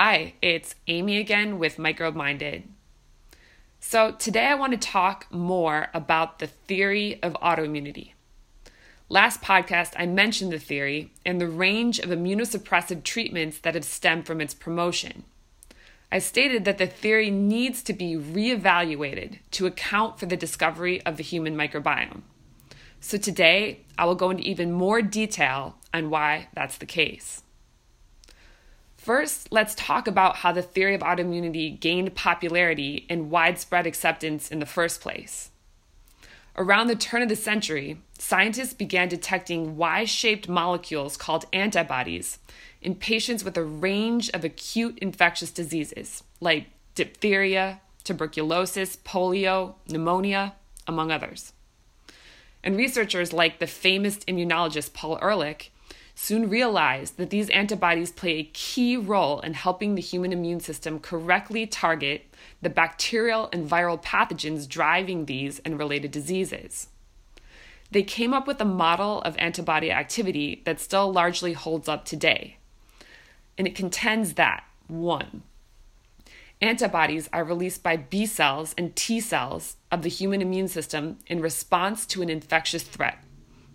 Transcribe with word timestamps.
Hi, 0.00 0.34
it's 0.40 0.76
Amy 0.86 1.16
again 1.16 1.58
with 1.58 1.76
Microbe 1.76 2.14
Minded. 2.14 2.68
So, 3.80 4.12
today 4.12 4.46
I 4.46 4.54
want 4.54 4.70
to 4.70 4.78
talk 4.78 5.26
more 5.28 5.88
about 5.92 6.38
the 6.38 6.46
theory 6.46 7.20
of 7.20 7.32
autoimmunity. 7.42 8.12
Last 9.08 9.42
podcast, 9.42 9.94
I 9.96 10.06
mentioned 10.06 10.52
the 10.52 10.60
theory 10.60 11.10
and 11.26 11.40
the 11.40 11.48
range 11.48 11.98
of 11.98 12.10
immunosuppressive 12.10 13.02
treatments 13.02 13.58
that 13.58 13.74
have 13.74 13.84
stemmed 13.84 14.24
from 14.24 14.40
its 14.40 14.54
promotion. 14.54 15.24
I 16.12 16.20
stated 16.20 16.64
that 16.64 16.78
the 16.78 16.86
theory 16.86 17.28
needs 17.28 17.82
to 17.82 17.92
be 17.92 18.14
reevaluated 18.14 19.40
to 19.50 19.66
account 19.66 20.20
for 20.20 20.26
the 20.26 20.36
discovery 20.36 21.02
of 21.02 21.16
the 21.16 21.24
human 21.24 21.56
microbiome. 21.56 22.22
So, 23.00 23.18
today 23.18 23.80
I 23.98 24.04
will 24.04 24.14
go 24.14 24.30
into 24.30 24.44
even 24.44 24.70
more 24.70 25.02
detail 25.02 25.76
on 25.92 26.08
why 26.08 26.50
that's 26.54 26.78
the 26.78 26.86
case. 26.86 27.42
First, 29.08 29.50
let's 29.50 29.74
talk 29.74 30.06
about 30.06 30.36
how 30.36 30.52
the 30.52 30.60
theory 30.60 30.94
of 30.94 31.00
autoimmunity 31.00 31.80
gained 31.80 32.14
popularity 32.14 33.06
and 33.08 33.30
widespread 33.30 33.86
acceptance 33.86 34.50
in 34.50 34.58
the 34.58 34.66
first 34.66 35.00
place. 35.00 35.48
Around 36.58 36.88
the 36.88 36.94
turn 36.94 37.22
of 37.22 37.30
the 37.30 37.34
century, 37.34 38.02
scientists 38.18 38.74
began 38.74 39.08
detecting 39.08 39.78
Y 39.78 40.04
shaped 40.04 40.46
molecules 40.46 41.16
called 41.16 41.46
antibodies 41.54 42.38
in 42.82 42.96
patients 42.96 43.44
with 43.44 43.56
a 43.56 43.64
range 43.64 44.28
of 44.34 44.44
acute 44.44 44.98
infectious 44.98 45.52
diseases 45.52 46.22
like 46.38 46.66
diphtheria, 46.94 47.80
tuberculosis, 48.04 48.96
polio, 48.96 49.76
pneumonia, 49.88 50.54
among 50.86 51.10
others. 51.10 51.54
And 52.62 52.76
researchers 52.76 53.32
like 53.32 53.58
the 53.58 53.66
famous 53.66 54.18
immunologist 54.26 54.92
Paul 54.92 55.18
Ehrlich 55.22 55.72
soon 56.20 56.50
realized 56.50 57.16
that 57.16 57.30
these 57.30 57.48
antibodies 57.50 58.10
play 58.10 58.38
a 58.38 58.50
key 58.52 58.96
role 58.96 59.38
in 59.38 59.54
helping 59.54 59.94
the 59.94 60.02
human 60.02 60.32
immune 60.32 60.58
system 60.58 60.98
correctly 60.98 61.64
target 61.64 62.34
the 62.60 62.68
bacterial 62.68 63.48
and 63.52 63.70
viral 63.70 64.02
pathogens 64.02 64.68
driving 64.68 65.26
these 65.26 65.60
and 65.60 65.78
related 65.78 66.10
diseases. 66.10 66.88
They 67.92 68.02
came 68.02 68.34
up 68.34 68.48
with 68.48 68.60
a 68.60 68.64
model 68.64 69.22
of 69.22 69.36
antibody 69.38 69.92
activity 69.92 70.60
that 70.64 70.80
still 70.80 71.12
largely 71.12 71.52
holds 71.52 71.88
up 71.88 72.04
today. 72.04 72.56
And 73.56 73.68
it 73.68 73.76
contends 73.76 74.34
that 74.34 74.64
1. 74.88 75.42
Antibodies 76.60 77.28
are 77.32 77.44
released 77.44 77.84
by 77.84 77.96
B 77.96 78.26
cells 78.26 78.74
and 78.76 78.96
T 78.96 79.20
cells 79.20 79.76
of 79.92 80.02
the 80.02 80.08
human 80.08 80.42
immune 80.42 80.66
system 80.66 81.18
in 81.28 81.40
response 81.40 82.06
to 82.06 82.22
an 82.22 82.28
infectious 82.28 82.82
threat 82.82 83.22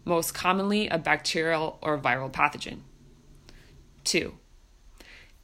most 0.06 0.34
commonly 0.34 0.88
a 0.88 0.98
bacterial 0.98 1.78
or 1.82 1.98
viral 1.98 2.32
pathogen. 2.32 2.80
Two, 4.04 4.34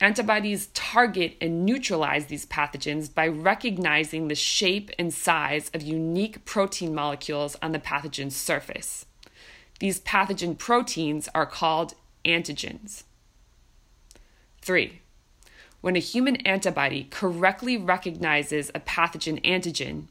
antibodies 0.01 0.67
target 0.67 1.35
and 1.41 1.65
neutralize 1.65 2.25
these 2.25 2.45
pathogens 2.45 3.13
by 3.13 3.27
recognizing 3.27 4.27
the 4.27 4.35
shape 4.35 4.91
and 4.97 5.13
size 5.13 5.69
of 5.73 5.81
unique 5.81 6.45
protein 6.45 6.93
molecules 6.93 7.55
on 7.61 7.71
the 7.71 7.79
pathogen's 7.79 8.35
surface. 8.35 9.05
These 9.79 10.01
pathogen 10.01 10.57
proteins 10.57 11.29
are 11.33 11.45
called 11.45 11.95
antigens. 12.25 13.03
Three, 14.61 15.01
when 15.81 15.95
a 15.95 15.99
human 15.99 16.35
antibody 16.37 17.07
correctly 17.09 17.77
recognizes 17.77 18.69
a 18.75 18.81
pathogen 18.81 19.41
antigen, 19.45 20.07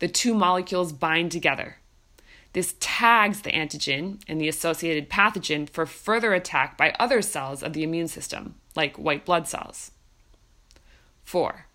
the 0.00 0.08
two 0.08 0.34
molecules 0.34 0.92
bind 0.92 1.30
together 1.30 1.76
this 2.52 2.74
tags 2.80 3.42
the 3.42 3.52
antigen 3.52 4.20
and 4.28 4.40
the 4.40 4.48
associated 4.48 5.08
pathogen 5.08 5.68
for 5.68 5.86
further 5.86 6.34
attack 6.34 6.76
by 6.76 6.94
other 6.98 7.22
cells 7.22 7.62
of 7.62 7.72
the 7.72 7.82
immune 7.82 8.08
system, 8.08 8.56
like 8.76 8.96
white 8.96 9.24
blood 9.24 9.48
cells. 9.48 9.92
4. 11.24 11.66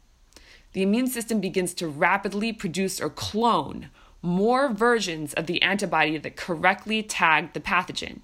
The 0.73 0.83
immune 0.83 1.07
system 1.07 1.39
begins 1.39 1.73
to 1.75 1.87
rapidly 1.87 2.53
produce 2.53 3.01
or 3.01 3.09
clone 3.09 3.89
more 4.21 4.69
versions 4.69 5.33
of 5.33 5.47
the 5.47 5.61
antibody 5.61 6.17
that 6.17 6.35
correctly 6.35 7.01
tagged 7.01 7.53
the 7.53 7.59
pathogen. 7.59 8.19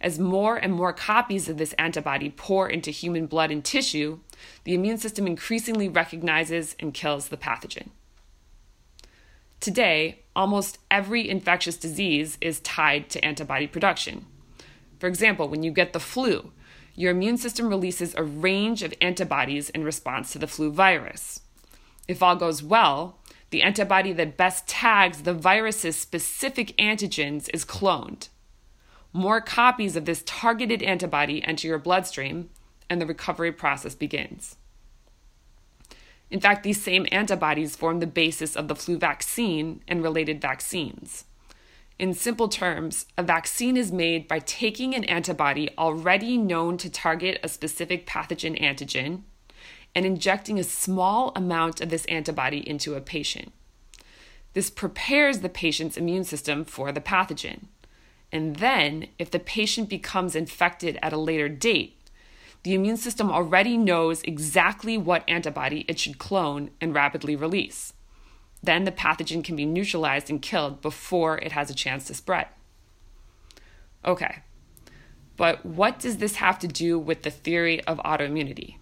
As 0.00 0.18
more 0.18 0.56
and 0.56 0.72
more 0.72 0.92
copies 0.92 1.48
of 1.48 1.56
this 1.56 1.72
antibody 1.74 2.30
pour 2.30 2.68
into 2.68 2.90
human 2.90 3.26
blood 3.26 3.50
and 3.50 3.64
tissue, 3.64 4.20
the 4.64 4.74
immune 4.74 4.98
system 4.98 5.26
increasingly 5.26 5.88
recognizes 5.88 6.76
and 6.78 6.92
kills 6.92 7.28
the 7.28 7.36
pathogen. 7.36 7.88
Today, 9.60 10.24
almost 10.34 10.78
every 10.90 11.28
infectious 11.28 11.76
disease 11.76 12.38
is 12.40 12.60
tied 12.60 13.08
to 13.10 13.24
antibody 13.24 13.66
production. 13.66 14.26
For 14.98 15.06
example, 15.06 15.48
when 15.48 15.62
you 15.62 15.70
get 15.70 15.92
the 15.92 16.00
flu, 16.00 16.52
your 16.94 17.10
immune 17.10 17.36
system 17.36 17.68
releases 17.68 18.14
a 18.14 18.22
range 18.22 18.82
of 18.82 18.94
antibodies 19.00 19.70
in 19.70 19.84
response 19.84 20.32
to 20.32 20.38
the 20.38 20.46
flu 20.46 20.70
virus. 20.70 21.40
If 22.08 22.22
all 22.22 22.36
goes 22.36 22.62
well, 22.62 23.18
the 23.50 23.62
antibody 23.62 24.12
that 24.12 24.36
best 24.36 24.66
tags 24.66 25.22
the 25.22 25.34
virus's 25.34 25.96
specific 25.96 26.76
antigens 26.78 27.50
is 27.52 27.64
cloned. 27.64 28.28
More 29.12 29.40
copies 29.40 29.96
of 29.96 30.04
this 30.04 30.22
targeted 30.26 30.82
antibody 30.82 31.42
enter 31.44 31.68
your 31.68 31.78
bloodstream, 31.78 32.50
and 32.88 33.00
the 33.00 33.06
recovery 33.06 33.52
process 33.52 33.94
begins. 33.94 34.56
In 36.30 36.40
fact, 36.40 36.62
these 36.62 36.82
same 36.82 37.06
antibodies 37.12 37.76
form 37.76 38.00
the 38.00 38.06
basis 38.06 38.56
of 38.56 38.68
the 38.68 38.74
flu 38.74 38.98
vaccine 38.98 39.82
and 39.86 40.02
related 40.02 40.40
vaccines. 40.40 41.24
In 41.98 42.12
simple 42.12 42.48
terms, 42.48 43.06
a 43.16 43.22
vaccine 43.22 43.76
is 43.76 43.90
made 43.90 44.28
by 44.28 44.40
taking 44.40 44.94
an 44.94 45.04
antibody 45.04 45.70
already 45.78 46.36
known 46.36 46.76
to 46.78 46.90
target 46.90 47.40
a 47.42 47.48
specific 47.48 48.06
pathogen 48.06 48.60
antigen 48.60 49.22
and 49.94 50.04
injecting 50.04 50.58
a 50.58 50.64
small 50.64 51.32
amount 51.34 51.80
of 51.80 51.88
this 51.88 52.04
antibody 52.04 52.68
into 52.68 52.94
a 52.94 53.00
patient. 53.00 53.52
This 54.52 54.68
prepares 54.68 55.40
the 55.40 55.48
patient's 55.48 55.96
immune 55.96 56.24
system 56.24 56.66
for 56.66 56.92
the 56.92 57.00
pathogen. 57.00 57.68
And 58.30 58.56
then, 58.56 59.08
if 59.18 59.30
the 59.30 59.38
patient 59.38 59.88
becomes 59.88 60.36
infected 60.36 60.98
at 61.00 61.14
a 61.14 61.18
later 61.18 61.48
date, 61.48 61.98
the 62.66 62.74
immune 62.74 62.96
system 62.96 63.30
already 63.30 63.76
knows 63.76 64.22
exactly 64.22 64.98
what 64.98 65.22
antibody 65.28 65.84
it 65.86 66.00
should 66.00 66.18
clone 66.18 66.68
and 66.80 66.92
rapidly 66.92 67.36
release. 67.36 67.92
Then 68.60 68.82
the 68.82 68.90
pathogen 68.90 69.44
can 69.44 69.54
be 69.54 69.64
neutralized 69.64 70.28
and 70.30 70.42
killed 70.42 70.82
before 70.82 71.38
it 71.38 71.52
has 71.52 71.70
a 71.70 71.74
chance 71.74 72.08
to 72.08 72.14
spread. 72.14 72.48
Okay, 74.04 74.38
but 75.36 75.64
what 75.64 76.00
does 76.00 76.16
this 76.16 76.36
have 76.36 76.58
to 76.58 76.66
do 76.66 76.98
with 76.98 77.22
the 77.22 77.30
theory 77.30 77.84
of 77.84 77.98
autoimmunity? 77.98 78.78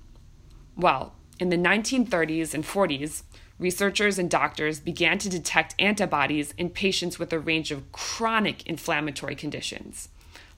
Well, 0.78 1.12
in 1.38 1.50
the 1.50 1.58
1930s 1.58 2.54
and 2.54 2.64
40s, 2.64 3.24
researchers 3.58 4.18
and 4.18 4.30
doctors 4.30 4.80
began 4.80 5.18
to 5.18 5.28
detect 5.28 5.74
antibodies 5.78 6.54
in 6.56 6.70
patients 6.70 7.18
with 7.18 7.34
a 7.34 7.38
range 7.38 7.70
of 7.70 7.92
chronic 7.92 8.66
inflammatory 8.66 9.34
conditions 9.34 10.08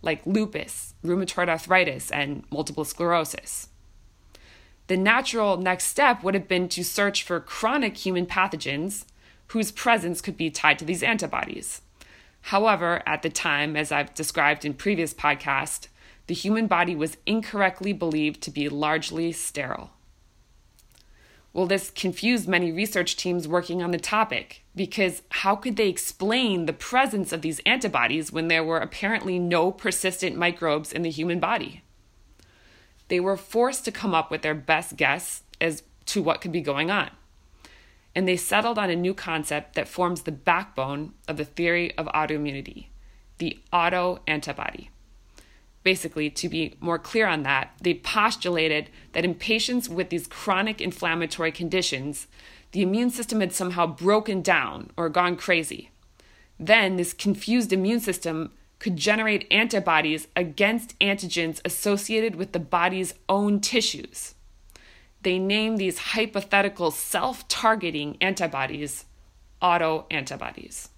like 0.02 0.26
lupus, 0.26 0.94
rheumatoid 1.04 1.48
arthritis, 1.48 2.10
and 2.10 2.44
multiple 2.50 2.84
sclerosis. 2.84 3.68
The 4.88 4.96
natural 4.96 5.56
next 5.56 5.84
step 5.86 6.22
would 6.22 6.34
have 6.34 6.46
been 6.46 6.68
to 6.70 6.84
search 6.84 7.22
for 7.22 7.40
chronic 7.40 7.96
human 7.96 8.26
pathogens 8.26 9.04
whose 9.48 9.72
presence 9.72 10.20
could 10.20 10.36
be 10.36 10.50
tied 10.50 10.78
to 10.78 10.84
these 10.84 11.02
antibodies. 11.02 11.82
However, 12.42 13.02
at 13.06 13.22
the 13.22 13.30
time, 13.30 13.76
as 13.76 13.90
I've 13.90 14.14
described 14.14 14.64
in 14.64 14.74
previous 14.74 15.12
podcasts, 15.12 15.88
the 16.28 16.34
human 16.34 16.68
body 16.68 16.94
was 16.94 17.16
incorrectly 17.26 17.92
believed 17.92 18.40
to 18.42 18.50
be 18.50 18.68
largely 18.68 19.32
sterile. 19.32 19.90
Well, 21.56 21.64
this 21.64 21.88
confused 21.88 22.46
many 22.46 22.70
research 22.70 23.16
teams 23.16 23.48
working 23.48 23.82
on 23.82 23.90
the 23.90 23.98
topic 23.98 24.62
because 24.74 25.22
how 25.30 25.56
could 25.56 25.76
they 25.76 25.88
explain 25.88 26.66
the 26.66 26.74
presence 26.74 27.32
of 27.32 27.40
these 27.40 27.62
antibodies 27.64 28.30
when 28.30 28.48
there 28.48 28.62
were 28.62 28.76
apparently 28.76 29.38
no 29.38 29.72
persistent 29.72 30.36
microbes 30.36 30.92
in 30.92 31.00
the 31.00 31.08
human 31.08 31.40
body? 31.40 31.82
They 33.08 33.20
were 33.20 33.38
forced 33.38 33.86
to 33.86 33.90
come 33.90 34.14
up 34.14 34.30
with 34.30 34.42
their 34.42 34.54
best 34.54 34.98
guess 34.98 35.44
as 35.58 35.82
to 36.04 36.20
what 36.20 36.42
could 36.42 36.52
be 36.52 36.60
going 36.60 36.90
on. 36.90 37.08
And 38.14 38.28
they 38.28 38.36
settled 38.36 38.78
on 38.78 38.90
a 38.90 38.94
new 38.94 39.14
concept 39.14 39.76
that 39.76 39.88
forms 39.88 40.24
the 40.24 40.32
backbone 40.32 41.14
of 41.26 41.38
the 41.38 41.46
theory 41.46 41.96
of 41.96 42.04
autoimmunity 42.08 42.88
the 43.38 43.58
autoantibody. 43.72 44.88
Basically, 45.86 46.30
to 46.30 46.48
be 46.48 46.74
more 46.80 46.98
clear 46.98 47.28
on 47.28 47.44
that, 47.44 47.70
they 47.80 47.94
postulated 47.94 48.90
that 49.12 49.24
in 49.24 49.36
patients 49.36 49.88
with 49.88 50.08
these 50.10 50.26
chronic 50.26 50.80
inflammatory 50.80 51.52
conditions, 51.52 52.26
the 52.72 52.82
immune 52.82 53.10
system 53.10 53.38
had 53.38 53.52
somehow 53.52 53.86
broken 53.86 54.42
down 54.42 54.90
or 54.96 55.08
gone 55.08 55.36
crazy. 55.36 55.90
Then, 56.58 56.96
this 56.96 57.12
confused 57.12 57.72
immune 57.72 58.00
system 58.00 58.50
could 58.80 58.96
generate 58.96 59.46
antibodies 59.48 60.26
against 60.34 60.98
antigens 60.98 61.60
associated 61.64 62.34
with 62.34 62.50
the 62.50 62.58
body's 62.58 63.14
own 63.28 63.60
tissues. 63.60 64.34
They 65.22 65.38
named 65.38 65.78
these 65.78 65.98
hypothetical 65.98 66.90
self 66.90 67.46
targeting 67.46 68.16
antibodies 68.20 69.04
autoantibodies. 69.62 70.88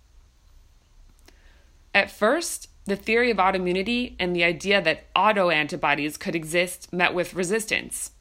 At 1.92 2.10
first, 2.10 2.70
the 2.88 2.96
theory 2.96 3.30
of 3.30 3.36
autoimmunity 3.36 4.14
and 4.18 4.34
the 4.34 4.44
idea 4.44 4.80
that 4.80 5.12
autoantibodies 5.14 6.18
could 6.18 6.34
exist 6.34 6.92
met 6.92 7.14
with 7.14 7.34
resistance. 7.34 8.12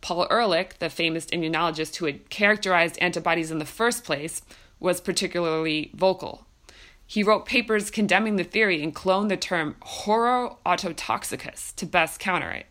Paul 0.00 0.26
Ehrlich, 0.30 0.78
the 0.78 0.90
famous 0.90 1.26
immunologist 1.26 1.96
who 1.96 2.06
had 2.06 2.30
characterized 2.30 2.98
antibodies 3.00 3.50
in 3.50 3.58
the 3.58 3.64
first 3.64 4.04
place, 4.04 4.42
was 4.78 5.00
particularly 5.00 5.90
vocal. 5.94 6.46
He 7.06 7.22
wrote 7.22 7.46
papers 7.46 7.90
condemning 7.90 8.36
the 8.36 8.44
theory 8.44 8.82
and 8.82 8.94
cloned 8.94 9.30
the 9.30 9.36
term 9.36 9.76
horror 9.82 10.56
autotoxicus 10.64 11.74
to 11.76 11.86
best 11.86 12.20
counter 12.20 12.50
it. 12.50 12.66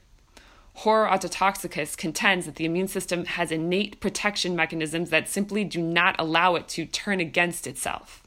Horror 0.75 1.07
autotoxicus 1.07 1.95
contends 1.95 2.45
that 2.45 2.55
the 2.55 2.65
immune 2.65 2.87
system 2.87 3.25
has 3.25 3.51
innate 3.51 3.99
protection 3.99 4.55
mechanisms 4.55 5.09
that 5.11 5.27
simply 5.27 5.63
do 5.63 5.81
not 5.81 6.15
allow 6.17 6.55
it 6.55 6.67
to 6.69 6.85
turn 6.85 7.19
against 7.19 7.67
itself. 7.67 8.22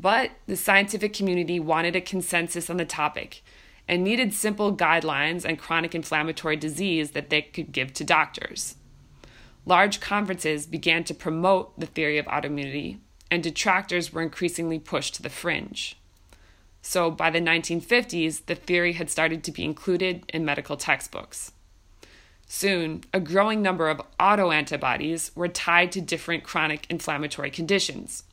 But 0.00 0.30
the 0.46 0.56
scientific 0.56 1.12
community 1.12 1.60
wanted 1.60 1.94
a 1.94 2.00
consensus 2.00 2.70
on 2.70 2.78
the 2.78 2.86
topic 2.86 3.42
and 3.86 4.02
needed 4.02 4.32
simple 4.32 4.74
guidelines 4.74 5.46
on 5.46 5.56
chronic 5.56 5.94
inflammatory 5.94 6.56
disease 6.56 7.10
that 7.10 7.28
they 7.28 7.42
could 7.42 7.70
give 7.70 7.92
to 7.94 8.04
doctors. 8.04 8.76
Large 9.66 10.00
conferences 10.00 10.64
began 10.64 11.04
to 11.04 11.12
promote 11.12 11.78
the 11.78 11.86
theory 11.86 12.16
of 12.16 12.24
autoimmunity, 12.26 12.98
and 13.30 13.42
detractors 13.42 14.10
were 14.10 14.22
increasingly 14.22 14.78
pushed 14.78 15.16
to 15.16 15.22
the 15.22 15.28
fringe. 15.28 15.98
So 16.80 17.10
by 17.10 17.28
the 17.28 17.40
1950s, 17.40 18.46
the 18.46 18.54
theory 18.54 18.94
had 18.94 19.10
started 19.10 19.44
to 19.44 19.52
be 19.52 19.64
included 19.64 20.24
in 20.32 20.46
medical 20.46 20.78
textbooks. 20.78 21.52
Soon, 22.46 23.04
a 23.12 23.20
growing 23.20 23.60
number 23.60 23.90
of 23.90 24.00
autoantibodies 24.18 25.36
were 25.36 25.46
tied 25.46 25.92
to 25.92 26.00
different 26.00 26.42
chronic 26.42 26.86
inflammatory 26.88 27.50
conditions. 27.50 28.24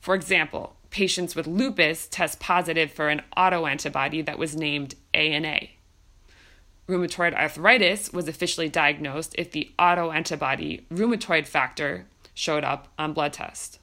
For 0.00 0.14
example, 0.14 0.76
patients 0.94 1.34
with 1.34 1.48
lupus 1.48 2.06
test 2.06 2.38
positive 2.38 2.88
for 2.92 3.08
an 3.08 3.20
autoantibody 3.36 4.24
that 4.24 4.38
was 4.38 4.54
named 4.54 4.94
ANA. 5.12 5.58
Rheumatoid 6.88 7.34
arthritis 7.34 8.12
was 8.12 8.28
officially 8.28 8.68
diagnosed 8.68 9.34
if 9.36 9.50
the 9.50 9.72
autoantibody 9.76 10.84
rheumatoid 10.92 11.48
factor 11.48 12.06
showed 12.32 12.62
up 12.62 12.92
on 12.96 13.12
blood 13.12 13.32
test. 13.32 13.80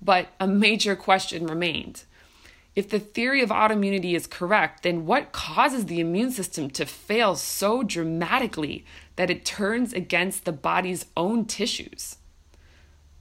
But 0.00 0.28
a 0.40 0.46
major 0.46 0.96
question 0.96 1.46
remained 1.46 2.04
if 2.74 2.88
the 2.88 3.00
theory 3.00 3.42
of 3.42 3.50
autoimmunity 3.50 4.14
is 4.14 4.26
correct, 4.26 4.84
then 4.84 5.04
what 5.04 5.32
causes 5.32 5.84
the 5.84 6.00
immune 6.00 6.30
system 6.30 6.70
to 6.70 6.86
fail 6.86 7.34
so 7.34 7.82
dramatically 7.82 8.86
that 9.16 9.30
it 9.30 9.44
turns 9.44 9.92
against 9.92 10.46
the 10.46 10.52
body's 10.52 11.04
own 11.14 11.44
tissues? 11.44 12.16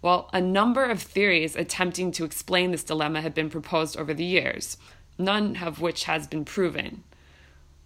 Well, 0.07 0.29
a 0.31 0.39
number 0.39 0.85
of 0.85 1.01
theories 1.01 1.57
attempting 1.57 2.13
to 2.13 2.23
explain 2.23 2.71
this 2.71 2.85
dilemma 2.85 3.19
have 3.19 3.33
been 3.33 3.49
proposed 3.49 3.97
over 3.97 4.13
the 4.13 4.23
years, 4.23 4.77
none 5.17 5.57
of 5.57 5.81
which 5.81 6.05
has 6.05 6.27
been 6.27 6.45
proven. 6.45 7.03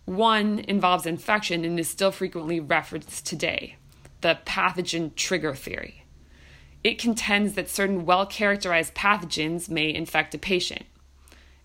One 0.05 0.59
involves 0.59 1.07
infection 1.07 1.65
and 1.65 1.79
is 1.79 1.89
still 1.89 2.11
frequently 2.11 2.59
referenced 2.59 3.25
today 3.25 3.77
the 4.21 4.37
pathogen 4.45 5.15
trigger 5.15 5.55
theory. 5.55 6.05
It 6.83 6.99
contends 6.99 7.53
that 7.53 7.71
certain 7.71 8.05
well 8.05 8.27
characterized 8.27 8.93
pathogens 8.93 9.67
may 9.67 9.91
infect 9.91 10.35
a 10.35 10.37
patient 10.37 10.85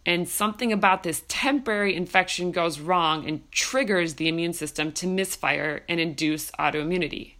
and 0.06 0.26
something 0.26 0.73
about 0.73 1.03
this 1.03 1.23
temporary 1.29 1.94
infection 1.94 2.50
goes 2.50 2.81
wrong 2.81 3.29
and 3.29 3.43
triggers 3.53 4.14
the 4.14 4.26
immune 4.26 4.55
system 4.55 4.91
to 4.93 5.06
misfire 5.06 5.82
and 5.87 6.00
induce 6.00 6.50
autoimmunity. 6.53 7.35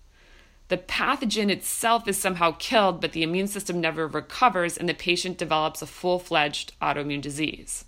The 0.69 0.79
pathogen 0.79 1.51
itself 1.51 2.09
is 2.09 2.19
somehow 2.19 2.57
killed, 2.59 3.01
but 3.01 3.13
the 3.13 3.23
immune 3.23 3.47
system 3.47 3.81
never 3.81 4.09
recovers 4.09 4.77
and 4.77 4.89
the 4.89 4.95
patient 4.95 5.39
develops 5.39 5.81
a 5.81 5.87
full 5.87 6.19
fledged 6.19 6.73
autoimmune 6.81 7.23
disease. 7.23 7.85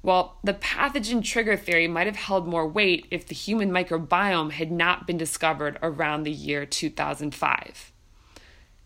Well, 0.00 0.38
the 0.44 0.54
pathogen 0.54 1.24
trigger 1.24 1.56
theory 1.56 1.88
might 1.88 2.06
have 2.06 2.16
held 2.16 2.46
more 2.46 2.68
weight 2.68 3.06
if 3.10 3.26
the 3.26 3.34
human 3.34 3.70
microbiome 3.70 4.52
had 4.52 4.70
not 4.70 5.06
been 5.06 5.18
discovered 5.18 5.76
around 5.82 6.22
the 6.22 6.30
year 6.30 6.64
2005. 6.64 7.92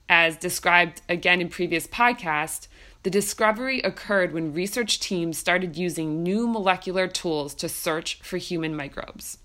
As 0.09 0.37
described 0.37 1.03
again 1.09 1.41
in 1.41 1.49
previous 1.49 1.87
podcasts, 1.87 2.67
the 3.03 3.11
discovery 3.11 3.81
occurred 3.81 4.33
when 4.33 4.55
research 4.55 5.01
teams 5.01 5.37
started 5.37 5.77
using 5.77 6.23
new 6.23 6.47
molecular 6.47 7.09
tools 7.09 7.55
to 7.57 7.69
search 7.69 8.21
for 8.23 8.39
human 8.39 8.75
microbes. 8.75 9.39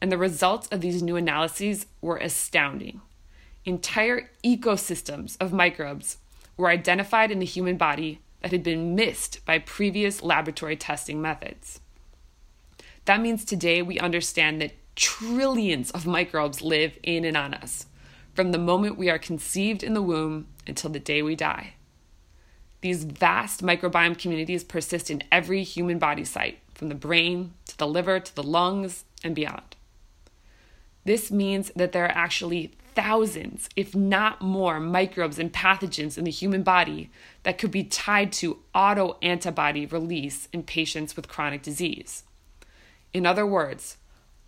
And 0.00 0.12
the 0.12 0.18
results 0.18 0.68
of 0.68 0.80
these 0.80 1.02
new 1.02 1.16
analyses 1.16 1.86
were 2.00 2.18
astounding. 2.18 3.00
Entire 3.64 4.30
ecosystems 4.44 5.36
of 5.40 5.52
microbes 5.52 6.18
were 6.56 6.68
identified 6.68 7.30
in 7.30 7.38
the 7.38 7.46
human 7.46 7.76
body 7.76 8.20
that 8.42 8.52
had 8.52 8.62
been 8.62 8.94
missed 8.94 9.44
by 9.46 9.58
previous 9.58 10.22
laboratory 10.22 10.76
testing 10.76 11.22
methods. 11.22 11.80
That 13.06 13.20
means 13.20 13.44
today 13.44 13.80
we 13.80 13.98
understand 13.98 14.60
that 14.60 14.74
trillions 14.96 15.90
of 15.90 16.06
microbes 16.06 16.62
live 16.62 16.98
in 17.02 17.24
and 17.24 17.36
on 17.36 17.54
us, 17.54 17.86
from 18.34 18.52
the 18.52 18.58
moment 18.58 18.98
we 18.98 19.10
are 19.10 19.18
conceived 19.18 19.82
in 19.82 19.94
the 19.94 20.02
womb 20.02 20.46
until 20.66 20.90
the 20.90 21.00
day 21.00 21.22
we 21.22 21.34
die. 21.34 21.74
These 22.82 23.04
vast 23.04 23.62
microbiome 23.62 24.18
communities 24.18 24.62
persist 24.62 25.10
in 25.10 25.22
every 25.32 25.62
human 25.62 25.98
body 25.98 26.24
site, 26.24 26.58
from 26.74 26.90
the 26.90 26.94
brain 26.94 27.54
to 27.68 27.78
the 27.78 27.86
liver 27.86 28.20
to 28.20 28.34
the 28.34 28.42
lungs 28.42 29.04
and 29.22 29.34
beyond. 29.34 29.76
This 31.04 31.30
means 31.30 31.70
that 31.76 31.92
there 31.92 32.04
are 32.04 32.16
actually 32.16 32.72
thousands, 32.94 33.68
if 33.76 33.94
not 33.94 34.40
more, 34.40 34.80
microbes 34.80 35.38
and 35.38 35.52
pathogens 35.52 36.16
in 36.16 36.24
the 36.24 36.30
human 36.30 36.62
body 36.62 37.10
that 37.42 37.58
could 37.58 37.70
be 37.70 37.84
tied 37.84 38.32
to 38.32 38.58
autoantibody 38.74 39.90
release 39.90 40.48
in 40.52 40.62
patients 40.62 41.16
with 41.16 41.28
chronic 41.28 41.62
disease. 41.62 42.24
In 43.12 43.26
other 43.26 43.46
words, 43.46 43.96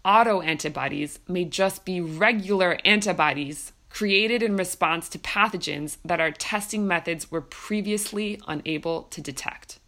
autoantibodies 0.05 1.19
may 1.29 1.45
just 1.45 1.85
be 1.85 2.01
regular 2.01 2.79
antibodies 2.85 3.73
created 3.91 4.43
in 4.43 4.57
response 4.57 5.09
to 5.09 5.19
pathogens 5.19 5.97
that 6.05 6.21
our 6.21 6.31
testing 6.31 6.87
methods 6.87 7.31
were 7.31 7.41
previously 7.41 8.41
unable 8.47 9.05
to 9.05 9.21
detect. 9.21 9.79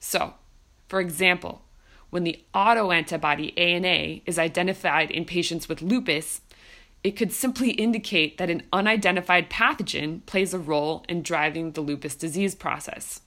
So, 0.00 0.34
for 0.88 1.00
example, 1.00 1.62
when 2.12 2.24
the 2.24 2.44
autoantibody 2.54 3.58
ANA 3.58 4.20
is 4.26 4.38
identified 4.38 5.10
in 5.10 5.24
patients 5.24 5.66
with 5.66 5.80
lupus, 5.80 6.42
it 7.02 7.12
could 7.12 7.32
simply 7.32 7.70
indicate 7.70 8.36
that 8.36 8.50
an 8.50 8.64
unidentified 8.70 9.48
pathogen 9.48 10.24
plays 10.26 10.52
a 10.52 10.58
role 10.58 11.06
in 11.08 11.22
driving 11.22 11.72
the 11.72 11.80
lupus 11.80 12.14
disease 12.14 12.54
process. 12.54 13.22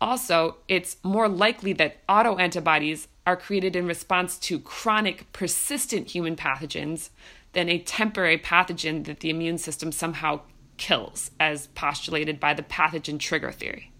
Also, 0.00 0.56
it's 0.68 0.96
more 1.02 1.28
likely 1.28 1.74
that 1.74 2.04
autoantibodies 2.06 3.08
are 3.26 3.36
created 3.36 3.76
in 3.76 3.86
response 3.86 4.38
to 4.38 4.58
chronic, 4.58 5.30
persistent 5.34 6.12
human 6.12 6.34
pathogens 6.34 7.10
than 7.52 7.68
a 7.68 7.78
temporary 7.78 8.38
pathogen 8.38 9.04
that 9.04 9.20
the 9.20 9.28
immune 9.28 9.58
system 9.58 9.92
somehow 9.92 10.40
kills, 10.78 11.30
as 11.38 11.66
postulated 11.68 12.40
by 12.40 12.54
the 12.54 12.62
pathogen 12.62 13.18
trigger 13.18 13.52
theory. 13.52 13.91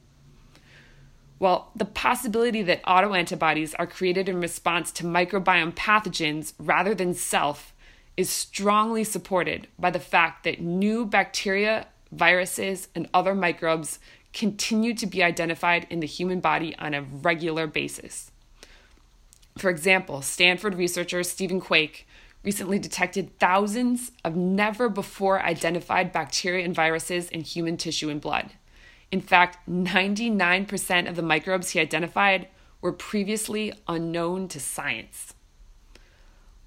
Well, 1.43 1.73
the 1.75 1.85
possibility 1.85 2.63
that 2.63 2.85
autoantibodies 2.85 3.75
are 3.77 3.87
created 3.89 4.29
in 4.29 4.41
response 4.41 4.93
to 4.93 5.03
microbiome 5.03 5.75
pathogens 5.75 6.53
rather 6.57 6.95
than 6.95 7.15
self 7.15 7.75
is 8.17 8.31
strongly 8.31 9.03
supported 9.03 9.67
by 9.77 9.91
the 9.91 9.99
fact 9.99 10.45
that 10.45 10.61
new 10.61 11.05
bacteria, 11.05 11.89
viruses, 12.13 12.87
and 12.95 13.09
other 13.13 13.35
microbes 13.35 13.99
continue 14.33 14.95
to 14.95 15.05
be 15.05 15.21
identified 15.21 15.85
in 15.91 15.99
the 15.99 16.07
human 16.07 16.39
body 16.39 16.77
on 16.79 16.95
a 16.95 17.03
regular 17.03 17.67
basis. 17.67 18.31
For 19.59 19.69
example, 19.69 20.23
Stanford 20.23 20.77
researcher 20.77 21.25
Stephen 21.25 21.61
Quake 21.61 22.07
recently 22.45 22.79
detected 22.79 23.37
thousands 23.41 24.13
of 24.25 24.37
never 24.37 24.89
before 24.89 25.43
identified 25.43 26.13
bacteria 26.13 26.65
and 26.65 26.73
viruses 26.73 27.29
in 27.31 27.41
human 27.41 27.77
tissue 27.77 28.11
and 28.11 28.21
blood. 28.21 28.53
In 29.13 29.21
fact, 29.21 29.59
99% 29.69 31.09
of 31.09 31.17
the 31.17 31.23
microbes 31.23 31.71
he 31.71 31.81
identified 31.81 32.49
were 32.81 32.93
previously 32.93 33.73
unknown 33.87 34.49
to 34.49 34.59
science. 34.59 35.35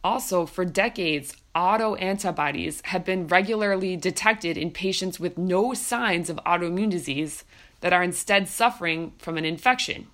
Also, 0.04 0.46
for 0.46 0.64
decades, 0.64 1.36
autoantibodies 1.56 2.86
have 2.86 3.04
been 3.04 3.28
regularly 3.28 3.98
detected 3.98 4.56
in 4.56 4.70
patients 4.70 5.20
with 5.20 5.40
no 5.40 5.74
signs 5.74 6.30
of 6.30 6.40
autoimmune 6.46 6.92
disease 6.92 7.44
that 7.82 7.92
are 7.92 8.04
instead 8.04 8.48
suffering 8.48 9.14
from 9.18 9.38
an 9.38 9.46
infection. 9.46 10.06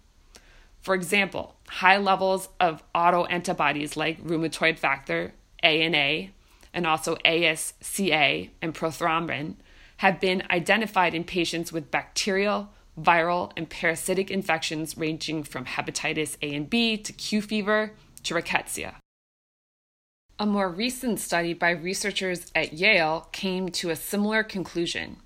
For 0.79 0.95
example, 0.95 1.55
high 1.67 1.97
levels 1.97 2.47
of 2.61 2.81
autoantibodies 2.95 3.97
like 3.97 4.23
rheumatoid 4.23 4.79
factor 4.79 5.33
ANA, 5.61 6.29
and 6.73 6.87
also 6.87 7.17
ASCA 7.25 8.49
and 8.61 8.73
prothrombin 8.73 9.55
have 10.01 10.19
been 10.19 10.41
identified 10.49 11.13
in 11.13 11.23
patients 11.23 11.71
with 11.71 11.91
bacterial, 11.91 12.67
viral, 12.99 13.51
and 13.55 13.69
parasitic 13.69 14.31
infections 14.31 14.97
ranging 14.97 15.43
from 15.43 15.63
hepatitis 15.63 16.37
A 16.41 16.55
and 16.55 16.67
B 16.67 16.97
to 16.97 17.13
Q 17.13 17.39
fever 17.39 17.91
to 18.23 18.33
rickettsia. 18.33 18.95
A 20.39 20.45
more 20.47 20.69
recent 20.69 21.19
study 21.19 21.53
by 21.53 21.69
researchers 21.69 22.51
at 22.55 22.73
Yale 22.73 23.27
came 23.31 23.69
to 23.69 23.91
a 23.91 23.95
similar 23.95 24.41
conclusion. 24.41 25.17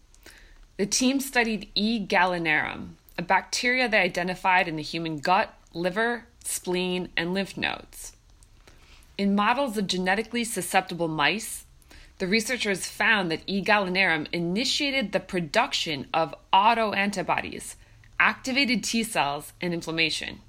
The 0.76 0.86
team 0.86 1.22
studied 1.22 1.70
E. 1.74 2.06
gallinarum, 2.06 2.96
a 3.18 3.22
bacteria 3.22 3.88
they 3.88 4.00
identified 4.00 4.68
in 4.68 4.76
the 4.76 4.84
human 4.84 5.20
gut, 5.20 5.54
liver, 5.74 6.26
spleen, 6.44 7.08
and 7.16 7.34
lymph 7.34 7.56
nodes. 7.56 8.12
In 9.18 9.36
models 9.36 9.78
of 9.78 9.88
genetically 9.88 10.44
susceptible 10.44 11.08
mice, 11.08 11.65
the 12.18 12.28
researchers 12.28 12.86
found 12.86 13.30
that 13.30 13.44
E. 13.46 13.62
gallinarum 13.62 14.28
initiated 14.32 15.12
the 15.12 15.20
production 15.20 16.08
of 16.14 16.34
autoantibodies, 16.54 17.76
activated 18.20 18.84
T 18.84 19.04
cells, 19.04 19.52
and 19.60 19.74
inflammation. 19.74 20.40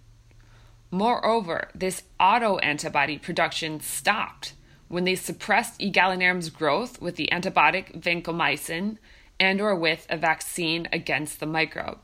Moreover, 0.91 1.69
this 1.75 2.05
autoantibody 2.21 3.21
production 3.21 3.81
stopped 3.81 4.55
when 4.89 5.05
they 5.05 5.17
suppressed 5.17 5.83
E. 5.83 5.91
gallinarum's 5.91 6.51
growth 6.51 7.01
with 7.01 7.17
the 7.17 7.29
antibiotic 7.33 8.01
vancomycin 8.01 8.99
and 9.41 9.61
or 9.61 9.75
with 9.75 10.07
a 10.09 10.17
vaccine 10.17 10.87
against 10.93 11.41
the 11.41 11.47
microbe. 11.47 11.99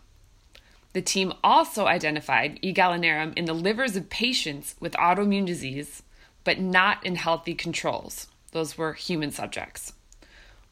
The 0.92 1.02
team 1.02 1.32
also 1.42 1.86
identified 1.86 2.58
E. 2.60 2.74
gallinarum 2.74 3.32
in 3.36 3.44
the 3.44 3.54
livers 3.54 3.94
of 3.94 4.10
patients 4.10 4.74
with 4.80 4.92
autoimmune 4.94 5.46
disease, 5.46 6.02
but 6.42 6.58
not 6.58 7.06
in 7.06 7.14
healthy 7.14 7.54
controls. 7.54 8.26
Those 8.52 8.78
were 8.78 8.92
human 8.92 9.30
subjects. 9.30 9.92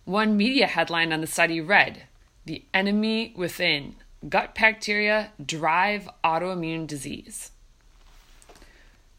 One 0.05 0.37
media 0.37 0.67
headline 0.67 1.13
on 1.13 1.21
the 1.21 1.27
study 1.27 1.61
read 1.61 2.05
The 2.47 2.65
enemy 2.73 3.35
within 3.37 3.97
gut 4.29 4.55
bacteria 4.55 5.33
drive 5.45 6.09
autoimmune 6.23 6.87
disease. 6.87 7.51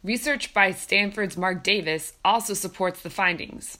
Research 0.03 0.53
by 0.53 0.71
Stanford's 0.71 1.37
Mark 1.37 1.63
Davis 1.63 2.13
also 2.25 2.53
supports 2.53 3.01
the 3.01 3.09
findings. 3.09 3.77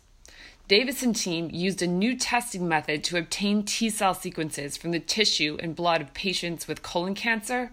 Davis 0.68 1.04
and 1.04 1.16
team 1.16 1.50
used 1.52 1.82
a 1.82 1.88
new 1.88 2.16
testing 2.16 2.68
method 2.68 3.04
to 3.04 3.18
obtain 3.18 3.64
T 3.64 3.90
cell 3.90 4.14
sequences 4.14 4.78
from 4.78 4.92
the 4.92 5.00
tissue 5.00 5.58
and 5.60 5.76
blood 5.76 6.00
of 6.00 6.14
patients 6.14 6.68
with 6.68 6.84
colon 6.84 7.16
cancer, 7.16 7.72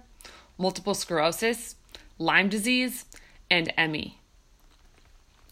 multiple 0.57 0.95
sclerosis, 0.95 1.77
Lyme 2.19 2.49
disease, 2.49 3.05
and 3.50 3.73
ME. 3.79 4.19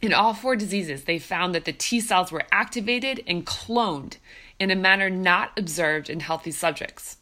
In 0.03 0.13
all 0.13 0.35
four 0.35 0.57
diseases, 0.57 1.05
they 1.05 1.19
found 1.19 1.55
that 1.55 1.65
the 1.65 1.73
T 1.73 2.01
cells 2.01 2.31
were 2.31 2.45
activated 2.53 3.23
and 3.27 3.47
cloned 3.47 4.19
in 4.59 4.71
a 4.71 4.77
manner 4.77 5.09
not 5.09 5.53
observed 5.59 6.11
in 6.11 6.21
healthy 6.21 6.51
subjects. 6.51 7.17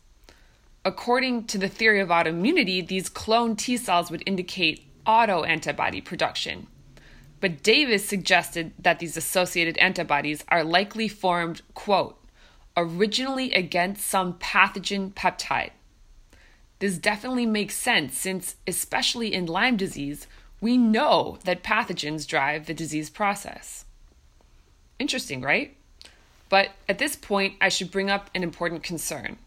According 0.85 1.45
to 1.47 1.59
the 1.59 1.69
theory 1.69 2.01
of 2.01 2.09
autoimmunity, 2.09 2.87
these 2.87 3.09
cloned 3.09 3.59
T 3.59 3.77
cells 3.77 4.11
would 4.11 4.23
indicate 4.27 4.87
autoantibody 5.07 6.05
production. 6.05 6.67
But 7.41 7.63
Davis 7.63 8.09
suggested 8.09 8.73
that 8.79 8.99
these 8.99 9.17
associated 9.17 9.77
antibodies 9.79 10.45
are 10.49 10.65
likely 10.65 11.09
formed, 11.09 11.63
quote, 11.75 12.19
originally 12.77 13.53
against 13.53 14.07
some 14.07 14.35
pathogen 14.35 15.13
peptide. 15.13 15.71
This 16.81 16.99
definitely 16.99 17.47
makes 17.47 17.77
sense 17.77 18.19
since, 18.19 18.57
especially 18.67 19.33
in 19.33 19.47
Lyme 19.47 19.77
disease, 19.77 20.27
we 20.61 20.77
know 20.77 21.39
that 21.45 21.63
pathogens 21.63 22.27
drive 22.27 22.67
the 22.67 22.75
disease 22.75 23.11
process. 23.11 23.85
Interesting, 24.99 25.41
right? 25.41 25.77
But 26.49 26.71
at 26.89 26.99
this 26.99 27.17
point, 27.17 27.55
I 27.61 27.69
should 27.69 27.91
bring 27.91 28.11
up 28.11 28.31
an 28.35 28.43
important 28.43 28.83
concern. 28.83 29.39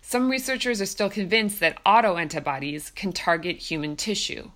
Some 0.00 0.30
researchers 0.30 0.80
are 0.80 0.86
still 0.86 1.10
convinced 1.10 1.60
that 1.60 1.82
autoantibodies 1.84 2.94
can 2.94 3.12
target 3.12 3.58
human 3.58 3.96
tissue. 3.96 4.50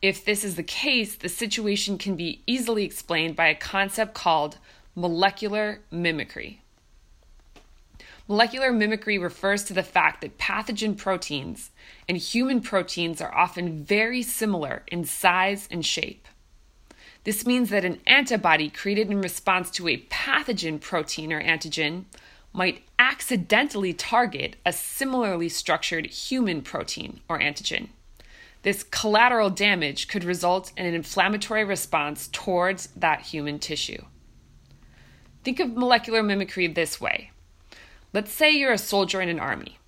If 0.00 0.24
this 0.24 0.42
is 0.42 0.56
the 0.56 0.64
case, 0.64 1.14
the 1.14 1.28
situation 1.28 1.98
can 1.98 2.16
be 2.16 2.42
easily 2.48 2.84
explained 2.84 3.36
by 3.36 3.46
a 3.46 3.54
concept 3.54 4.14
called 4.14 4.58
molecular 4.96 5.80
mimicry. 5.92 6.61
Molecular 8.32 8.72
mimicry 8.72 9.18
refers 9.18 9.62
to 9.64 9.74
the 9.74 9.82
fact 9.82 10.22
that 10.22 10.38
pathogen 10.38 10.96
proteins 10.96 11.70
and 12.08 12.16
human 12.16 12.62
proteins 12.62 13.20
are 13.20 13.34
often 13.34 13.84
very 13.84 14.22
similar 14.22 14.84
in 14.86 15.04
size 15.04 15.68
and 15.70 15.84
shape. 15.84 16.26
This 17.24 17.44
means 17.44 17.68
that 17.68 17.84
an 17.84 18.00
antibody 18.06 18.70
created 18.70 19.10
in 19.10 19.20
response 19.20 19.70
to 19.72 19.86
a 19.86 19.98
pathogen 20.08 20.80
protein 20.80 21.30
or 21.30 21.42
antigen 21.42 22.06
might 22.54 22.84
accidentally 22.98 23.92
target 23.92 24.56
a 24.64 24.72
similarly 24.72 25.50
structured 25.50 26.06
human 26.06 26.62
protein 26.62 27.20
or 27.28 27.38
antigen. 27.38 27.90
This 28.62 28.82
collateral 28.82 29.50
damage 29.50 30.08
could 30.08 30.24
result 30.24 30.72
in 30.78 30.86
an 30.86 30.94
inflammatory 30.94 31.64
response 31.64 32.30
towards 32.32 32.86
that 32.96 33.20
human 33.20 33.58
tissue. 33.58 34.06
Think 35.44 35.60
of 35.60 35.76
molecular 35.76 36.22
mimicry 36.22 36.66
this 36.66 36.98
way. 36.98 37.31
Let's 38.14 38.30
say 38.30 38.50
you're 38.50 38.72
a 38.72 38.78
soldier 38.78 39.22
in 39.22 39.30
an 39.30 39.40
army. 39.40 39.78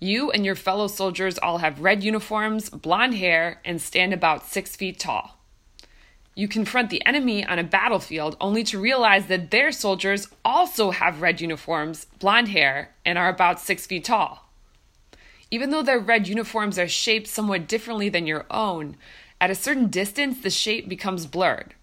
You 0.00 0.32
and 0.32 0.44
your 0.44 0.56
fellow 0.56 0.88
soldiers 0.88 1.38
all 1.38 1.58
have 1.58 1.82
red 1.82 2.02
uniforms, 2.02 2.68
blonde 2.68 3.14
hair, 3.14 3.60
and 3.64 3.80
stand 3.80 4.12
about 4.12 4.44
six 4.44 4.74
feet 4.74 4.98
tall. 4.98 5.38
You 6.34 6.48
confront 6.48 6.90
the 6.90 7.04
enemy 7.06 7.46
on 7.46 7.60
a 7.60 7.64
battlefield 7.64 8.36
only 8.40 8.64
to 8.64 8.80
realize 8.80 9.26
that 9.26 9.52
their 9.52 9.70
soldiers 9.70 10.26
also 10.44 10.90
have 10.90 11.22
red 11.22 11.40
uniforms, 11.40 12.06
blonde 12.18 12.48
hair, 12.48 12.90
and 13.04 13.16
are 13.16 13.28
about 13.28 13.60
six 13.60 13.86
feet 13.86 14.04
tall. 14.04 14.48
Even 15.52 15.70
though 15.70 15.82
their 15.82 16.00
red 16.00 16.26
uniforms 16.26 16.76
are 16.76 16.88
shaped 16.88 17.28
somewhat 17.28 17.68
differently 17.68 18.08
than 18.08 18.26
your 18.26 18.46
own, 18.50 18.96
at 19.40 19.50
a 19.50 19.54
certain 19.54 19.86
distance 19.86 20.40
the 20.40 20.50
shape 20.50 20.88
becomes 20.88 21.24
blurred. 21.24 21.74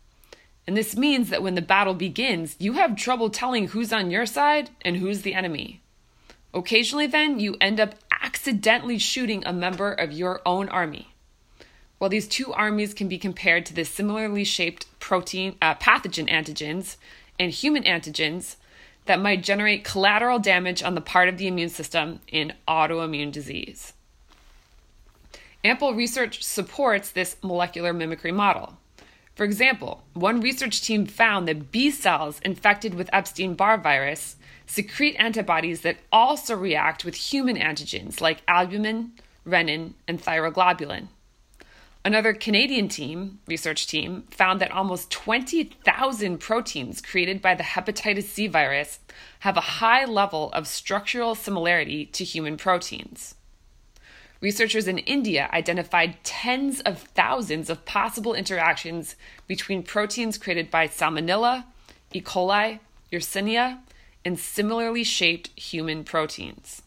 And 0.68 0.76
this 0.76 0.98
means 0.98 1.30
that 1.30 1.42
when 1.42 1.56
the 1.56 1.62
battle 1.62 1.94
begins, 1.94 2.58
you 2.60 2.74
have 2.74 2.98
trouble 2.98 3.30
telling 3.30 3.70
who's 3.70 3.94
on 3.94 4.12
your 4.12 4.26
side 4.26 4.70
and 4.82 4.98
who's 4.98 5.22
the 5.22 5.34
enemy. 5.34 5.82
Occasionally, 6.54 7.08
then, 7.08 7.40
you 7.40 7.56
end 7.62 7.80
up 7.80 7.96
accidentally 8.22 8.98
shooting 8.98 9.46
a 9.46 9.54
member 9.54 9.94
of 9.94 10.12
your 10.12 10.42
own 10.46 10.68
army. 10.70 11.14
While 11.98 12.10
these 12.10 12.28
two 12.28 12.54
armies 12.54 12.94
can 12.94 13.08
be 13.08 13.18
compared 13.18 13.66
to 13.68 13.74
the 13.74 13.86
similarly 13.86 14.44
shaped 14.44 14.86
protein 15.00 15.56
uh, 15.62 15.76
pathogen 15.76 16.30
antigens 16.30 16.98
and 17.40 17.52
human 17.52 17.84
antigens, 17.84 18.58
that 19.08 19.22
might 19.22 19.42
generate 19.42 19.84
collateral 19.84 20.38
damage 20.38 20.84
on 20.84 20.94
the 20.94 21.02
part 21.02 21.30
of 21.30 21.38
the 21.38 21.48
immune 21.48 21.70
system 21.70 22.20
in 22.28 22.54
autoimmune 22.68 23.32
disease. 23.32 23.94
Ample 25.64 25.94
research 25.94 26.44
supports 26.44 27.10
this 27.10 27.38
molecular 27.42 27.94
mimicry 27.94 28.32
model. 28.32 28.78
For 29.38 29.44
example, 29.44 30.04
one 30.16 30.42
research 30.42 30.82
team 30.82 31.06
found 31.06 31.48
that 31.48 31.72
B 31.72 31.92
cells 31.92 32.40
infected 32.40 32.96
with 32.96 33.08
Epstein 33.14 33.54
Barr 33.54 33.78
virus 33.78 34.36
secrete 34.66 35.16
antibodies 35.18 35.82
that 35.82 35.98
also 36.12 36.56
react 36.56 37.06
with 37.06 37.14
human 37.14 37.56
antigens 37.56 38.20
like 38.20 38.42
albumin, 38.48 39.12
renin, 39.46 39.94
and 40.08 40.20
thyroglobulin. 40.20 41.10
Another 42.04 42.34
Canadian 42.34 42.90
team, 42.90 43.38
research 43.46 43.86
team, 43.86 44.24
found 44.32 44.60
that 44.60 44.72
almost 44.72 45.12
20,000 45.12 46.40
proteins 46.40 47.00
created 47.00 47.40
by 47.40 47.54
the 47.54 47.64
hepatitis 47.64 48.24
C 48.24 48.48
virus 48.48 48.98
have 49.42 49.56
a 49.56 49.78
high 49.78 50.06
level 50.06 50.52
of 50.54 50.68
structural 50.68 51.36
similarity 51.36 52.08
to 52.08 52.24
human 52.24 52.58
proteins. 52.58 53.36
Researchers 54.40 54.88
in 54.88 55.00
India 55.00 55.50
identified 55.52 56.24
tens 56.24 56.80
of 56.82 57.00
thousands 57.00 57.70
of 57.70 57.86
possible 57.86 58.36
interactions 58.36 59.16
between 59.48 59.82
proteins 59.82 60.38
created 60.38 60.70
by 60.70 60.88
Salmonella, 60.88 61.66
E. 62.14 62.22
coli, 62.22 62.80
Yersinia, 63.12 63.80
and 64.24 64.38
similarly 64.38 65.04
shaped 65.04 65.58
human 65.60 66.04
proteins. 66.04 66.84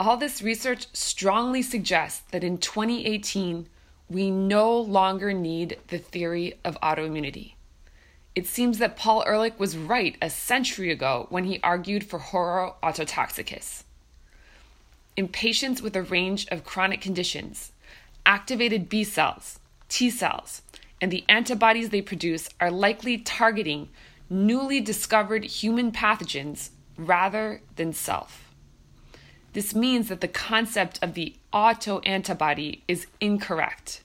All 0.00 0.16
this 0.16 0.42
research 0.42 0.86
strongly 0.92 1.62
suggests 1.62 2.22
that 2.30 2.42
in 2.42 2.58
2018, 2.58 3.68
we 4.08 4.30
no 4.30 4.76
longer 4.78 5.32
need 5.32 5.78
the 5.88 5.98
theory 5.98 6.54
of 6.64 6.80
autoimmunity. 6.80 7.54
It 8.34 8.46
seems 8.46 8.78
that 8.78 8.96
Paul 8.96 9.22
Ehrlich 9.26 9.58
was 9.58 9.76
right 9.76 10.16
a 10.20 10.28
century 10.28 10.90
ago 10.90 11.26
when 11.30 11.44
he 11.44 11.60
argued 11.62 12.04
for 12.04 12.18
horror 12.18 12.72
autotoxicus. 12.82 13.83
In 15.16 15.28
patients 15.28 15.80
with 15.80 15.94
a 15.94 16.02
range 16.02 16.46
of 16.48 16.64
chronic 16.64 17.00
conditions, 17.00 17.70
activated 18.26 18.88
B 18.88 19.04
cells, 19.04 19.60
T 19.88 20.10
cells, 20.10 20.62
and 21.00 21.12
the 21.12 21.24
antibodies 21.28 21.90
they 21.90 22.02
produce 22.02 22.48
are 22.60 22.70
likely 22.70 23.18
targeting 23.18 23.90
newly 24.28 24.80
discovered 24.80 25.44
human 25.44 25.92
pathogens 25.92 26.70
rather 26.96 27.60
than 27.76 27.92
self. 27.92 28.52
This 29.52 29.72
means 29.72 30.08
that 30.08 30.20
the 30.20 30.26
concept 30.26 30.98
of 31.00 31.14
the 31.14 31.36
autoantibody 31.52 32.80
is 32.88 33.06
incorrect. 33.20 34.02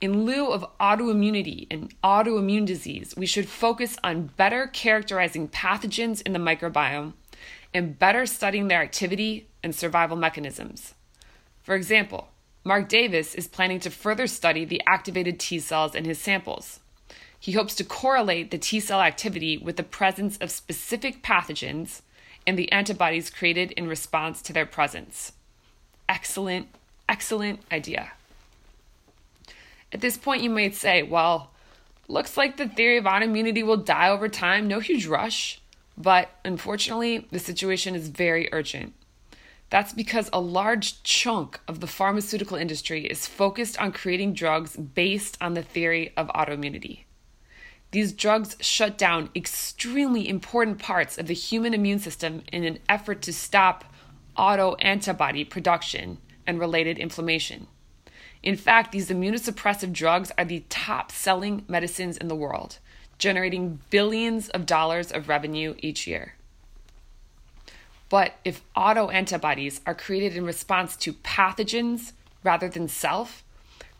In 0.00 0.26
lieu 0.26 0.52
of 0.52 0.66
autoimmunity 0.78 1.66
and 1.70 1.94
autoimmune 2.02 2.66
disease, 2.66 3.14
we 3.16 3.24
should 3.24 3.48
focus 3.48 3.96
on 4.04 4.30
better 4.36 4.66
characterizing 4.66 5.48
pathogens 5.48 6.20
in 6.20 6.34
the 6.34 6.38
microbiome 6.38 7.14
and 7.72 7.98
better 7.98 8.26
studying 8.26 8.68
their 8.68 8.82
activity 8.82 9.48
and 9.62 9.74
survival 9.74 10.16
mechanisms. 10.16 10.94
For 11.62 11.74
example, 11.74 12.28
Mark 12.64 12.88
Davis 12.88 13.34
is 13.34 13.48
planning 13.48 13.80
to 13.80 13.90
further 13.90 14.26
study 14.26 14.64
the 14.64 14.82
activated 14.86 15.38
T 15.38 15.58
cells 15.58 15.94
in 15.94 16.04
his 16.04 16.18
samples. 16.18 16.80
He 17.40 17.52
hopes 17.52 17.74
to 17.76 17.84
correlate 17.84 18.50
the 18.50 18.58
T 18.58 18.80
cell 18.80 19.00
activity 19.00 19.56
with 19.56 19.76
the 19.76 19.82
presence 19.82 20.36
of 20.38 20.50
specific 20.50 21.22
pathogens 21.22 22.02
and 22.46 22.58
the 22.58 22.70
antibodies 22.72 23.30
created 23.30 23.72
in 23.72 23.86
response 23.86 24.42
to 24.42 24.52
their 24.52 24.66
presence. 24.66 25.32
Excellent, 26.08 26.68
excellent 27.08 27.60
idea. 27.70 28.12
At 29.92 30.00
this 30.00 30.16
point, 30.16 30.42
you 30.42 30.50
might 30.50 30.74
say, 30.74 31.02
well, 31.02 31.50
looks 32.08 32.36
like 32.36 32.56
the 32.56 32.68
theory 32.68 32.96
of 32.96 33.04
autoimmunity 33.04 33.64
will 33.64 33.76
die 33.76 34.08
over 34.08 34.28
time, 34.28 34.66
no 34.66 34.80
huge 34.80 35.06
rush. 35.06 35.60
But 35.98 36.30
unfortunately, 36.44 37.26
the 37.32 37.40
situation 37.40 37.96
is 37.96 38.08
very 38.08 38.48
urgent. 38.52 38.94
That's 39.68 39.92
because 39.92 40.30
a 40.32 40.40
large 40.40 41.02
chunk 41.02 41.60
of 41.66 41.80
the 41.80 41.88
pharmaceutical 41.88 42.56
industry 42.56 43.04
is 43.04 43.26
focused 43.26 43.78
on 43.80 43.92
creating 43.92 44.32
drugs 44.32 44.76
based 44.76 45.36
on 45.40 45.54
the 45.54 45.62
theory 45.62 46.12
of 46.16 46.28
autoimmunity. 46.28 47.00
These 47.90 48.12
drugs 48.12 48.56
shut 48.60 48.96
down 48.96 49.30
extremely 49.34 50.28
important 50.28 50.78
parts 50.78 51.18
of 51.18 51.26
the 51.26 51.34
human 51.34 51.74
immune 51.74 51.98
system 51.98 52.42
in 52.52 52.62
an 52.64 52.78
effort 52.88 53.20
to 53.22 53.32
stop 53.32 53.84
autoantibody 54.36 55.48
production 55.48 56.18
and 56.46 56.60
related 56.60 56.96
inflammation. 56.96 57.66
In 58.42 58.56
fact, 58.56 58.92
these 58.92 59.10
immunosuppressive 59.10 59.92
drugs 59.92 60.30
are 60.38 60.44
the 60.44 60.64
top 60.68 61.10
selling 61.10 61.64
medicines 61.66 62.16
in 62.16 62.28
the 62.28 62.36
world, 62.36 62.78
generating 63.18 63.80
billions 63.90 64.48
of 64.50 64.66
dollars 64.66 65.12
of 65.12 65.28
revenue 65.28 65.74
each 65.78 66.06
year. 66.06 66.34
But 68.08 68.34
if 68.44 68.62
autoantibodies 68.74 69.80
are 69.86 69.94
created 69.94 70.36
in 70.36 70.44
response 70.44 70.96
to 70.96 71.12
pathogens 71.12 72.12
rather 72.42 72.68
than 72.68 72.88
self, 72.88 73.44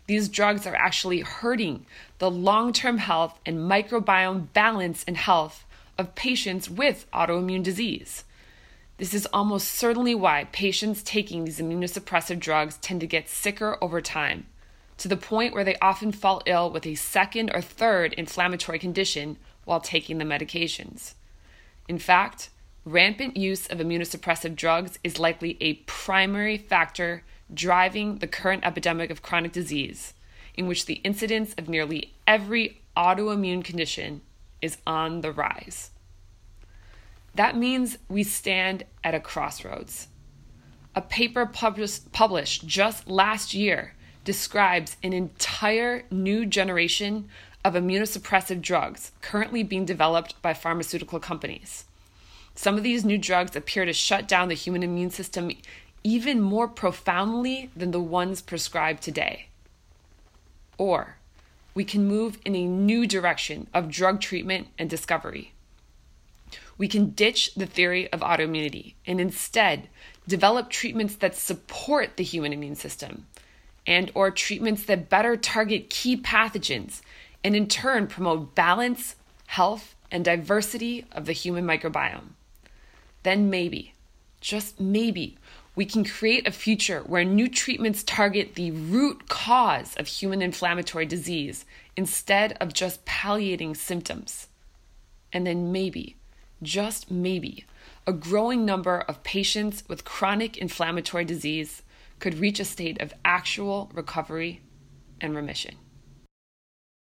these 0.06 0.30
drugs 0.30 0.66
are 0.66 0.74
actually 0.74 1.20
hurting 1.20 1.84
the 2.18 2.30
long 2.30 2.72
term 2.72 2.98
health 2.98 3.38
and 3.44 3.58
microbiome 3.58 4.52
balance 4.54 5.04
and 5.06 5.16
health 5.16 5.66
of 5.98 6.14
patients 6.14 6.70
with 6.70 7.06
autoimmune 7.12 7.62
disease. 7.62 8.24
This 8.96 9.12
is 9.12 9.26
almost 9.26 9.68
certainly 9.68 10.14
why 10.14 10.48
patients 10.50 11.02
taking 11.02 11.44
these 11.44 11.60
immunosuppressive 11.60 12.40
drugs 12.40 12.78
tend 12.78 13.00
to 13.00 13.06
get 13.06 13.28
sicker 13.28 13.76
over 13.82 14.00
time, 14.00 14.46
to 14.98 15.08
the 15.08 15.16
point 15.16 15.54
where 15.54 15.64
they 15.64 15.76
often 15.80 16.12
fall 16.12 16.42
ill 16.44 16.70
with 16.70 16.86
a 16.86 16.94
second 16.94 17.50
or 17.54 17.60
third 17.60 18.12
inflammatory 18.14 18.78
condition 18.78 19.38
while 19.64 19.80
taking 19.80 20.18
the 20.18 20.24
medications. 20.24 21.14
In 21.88 21.98
fact, 21.98 22.50
rampant 22.84 23.36
use 23.36 23.66
of 23.66 23.78
immunosuppressive 23.78 24.56
drugs 24.56 24.98
is 25.02 25.18
likely 25.18 25.56
a 25.60 25.74
primary 25.86 26.58
factor 26.58 27.22
driving 27.52 28.18
the 28.18 28.26
current 28.26 28.64
epidemic 28.64 29.10
of 29.10 29.22
chronic 29.22 29.52
disease, 29.52 30.14
in 30.54 30.66
which 30.66 30.86
the 30.86 31.00
incidence 31.04 31.54
of 31.56 31.68
nearly 31.68 32.14
every 32.26 32.82
autoimmune 32.96 33.64
condition 33.64 34.20
is 34.60 34.78
on 34.86 35.20
the 35.20 35.32
rise. 35.32 35.90
That 37.34 37.56
means 37.56 37.98
we 38.08 38.24
stand 38.24 38.84
at 39.04 39.14
a 39.14 39.20
crossroads. 39.20 40.08
A 40.94 41.00
paper 41.00 41.46
published, 41.46 42.66
just 42.66 43.08
last 43.08 43.54
year 43.54 43.94
describes 44.28 44.98
an 45.02 45.14
entire 45.14 46.04
new 46.10 46.44
generation 46.44 47.26
of 47.64 47.72
immunosuppressive 47.72 48.60
drugs 48.60 49.10
currently 49.22 49.62
being 49.62 49.86
developed 49.86 50.34
by 50.42 50.52
pharmaceutical 50.52 51.18
companies. 51.18 51.86
Some 52.54 52.76
of 52.76 52.82
these 52.82 53.06
new 53.06 53.16
drugs 53.16 53.56
appear 53.56 53.86
to 53.86 53.94
shut 53.94 54.28
down 54.28 54.48
the 54.48 54.54
human 54.54 54.82
immune 54.82 55.08
system 55.08 55.50
even 56.04 56.42
more 56.42 56.68
profoundly 56.68 57.70
than 57.74 57.90
the 57.90 58.02
ones 58.02 58.42
prescribed 58.42 59.02
today. 59.02 59.46
Or 60.76 61.16
we 61.72 61.82
can 61.82 62.06
move 62.06 62.36
in 62.44 62.54
a 62.54 62.66
new 62.66 63.06
direction 63.06 63.66
of 63.72 63.88
drug 63.88 64.20
treatment 64.20 64.66
and 64.78 64.90
discovery. 64.90 65.52
We 66.76 66.86
can 66.86 67.12
ditch 67.12 67.54
the 67.54 67.64
theory 67.64 68.12
of 68.12 68.20
autoimmunity 68.20 68.92
and 69.06 69.22
instead 69.22 69.88
develop 70.26 70.68
treatments 70.68 71.14
that 71.16 71.34
support 71.34 72.18
the 72.18 72.24
human 72.24 72.52
immune 72.52 72.74
system 72.74 73.24
and 73.88 74.12
or 74.14 74.30
treatments 74.30 74.84
that 74.84 75.08
better 75.08 75.36
target 75.36 75.90
key 75.90 76.16
pathogens 76.16 77.00
and 77.42 77.56
in 77.56 77.66
turn 77.66 78.06
promote 78.06 78.54
balance, 78.54 79.16
health, 79.46 79.96
and 80.12 80.24
diversity 80.24 81.04
of 81.10 81.26
the 81.26 81.32
human 81.32 81.66
microbiome 81.66 82.30
then 83.22 83.50
maybe, 83.50 83.92
just 84.40 84.80
maybe, 84.80 85.36
we 85.74 85.84
can 85.84 86.04
create 86.04 86.46
a 86.46 86.52
future 86.52 87.02
where 87.06 87.24
new 87.24 87.48
treatments 87.48 88.02
target 88.02 88.54
the 88.54 88.70
root 88.70 89.28
cause 89.28 89.94
of 89.96 90.06
human 90.06 90.42
inflammatory 90.42 91.06
disease 91.06 91.64
instead 91.96 92.56
of 92.60 92.72
just 92.72 93.04
palliating 93.04 93.74
symptoms. 93.74 94.48
And 95.32 95.46
then 95.46 95.70
maybe, 95.70 96.16
just 96.62 97.10
maybe, 97.10 97.64
a 98.06 98.12
growing 98.12 98.64
number 98.64 99.00
of 99.00 99.22
patients 99.22 99.84
with 99.88 100.04
chronic 100.04 100.56
inflammatory 100.56 101.24
disease 101.24 101.82
could 102.18 102.38
reach 102.38 102.60
a 102.60 102.64
state 102.64 103.00
of 103.00 103.12
actual 103.24 103.90
recovery 103.94 104.62
and 105.20 105.34
remission. 105.34 105.74